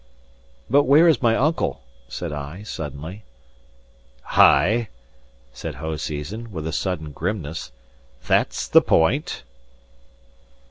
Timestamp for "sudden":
6.73-7.11